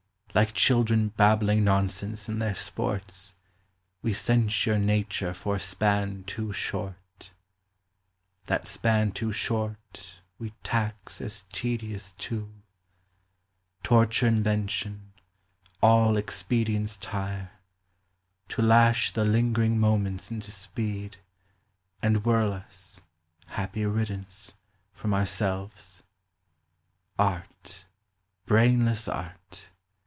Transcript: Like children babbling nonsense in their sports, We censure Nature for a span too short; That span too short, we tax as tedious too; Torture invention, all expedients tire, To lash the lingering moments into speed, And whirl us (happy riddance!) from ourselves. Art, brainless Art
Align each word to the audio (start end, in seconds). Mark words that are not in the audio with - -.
Like 0.33 0.53
children 0.53 1.09
babbling 1.09 1.65
nonsense 1.65 2.29
in 2.29 2.39
their 2.39 2.55
sports, 2.55 3.35
We 4.01 4.13
censure 4.13 4.79
Nature 4.79 5.33
for 5.33 5.57
a 5.57 5.59
span 5.59 6.23
too 6.23 6.53
short; 6.53 7.31
That 8.45 8.65
span 8.65 9.11
too 9.11 9.33
short, 9.33 10.21
we 10.39 10.51
tax 10.63 11.19
as 11.19 11.43
tedious 11.51 12.13
too; 12.13 12.49
Torture 13.83 14.25
invention, 14.29 15.11
all 15.81 16.15
expedients 16.15 16.95
tire, 16.95 17.51
To 18.47 18.61
lash 18.61 19.11
the 19.11 19.25
lingering 19.25 19.77
moments 19.77 20.31
into 20.31 20.49
speed, 20.51 21.17
And 22.01 22.23
whirl 22.23 22.53
us 22.53 23.01
(happy 23.47 23.85
riddance!) 23.85 24.53
from 24.93 25.13
ourselves. 25.13 26.03
Art, 27.19 27.83
brainless 28.45 29.09
Art 29.09 29.67